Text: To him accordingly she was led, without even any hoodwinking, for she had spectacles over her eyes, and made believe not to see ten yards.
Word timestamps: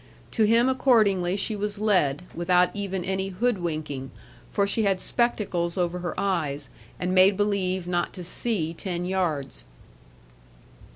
To 0.31 0.45
him 0.45 0.67
accordingly 0.67 1.35
she 1.35 1.55
was 1.55 1.77
led, 1.77 2.23
without 2.33 2.71
even 2.73 3.05
any 3.05 3.27
hoodwinking, 3.29 4.09
for 4.51 4.65
she 4.65 4.81
had 4.81 4.99
spectacles 4.99 5.77
over 5.77 5.99
her 5.99 6.19
eyes, 6.19 6.69
and 6.99 7.13
made 7.13 7.37
believe 7.37 7.87
not 7.87 8.11
to 8.13 8.23
see 8.23 8.73
ten 8.73 9.05
yards. 9.05 9.63